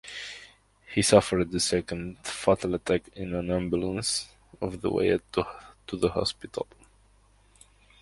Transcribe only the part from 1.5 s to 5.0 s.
a second, fatal attack in an ambulance on the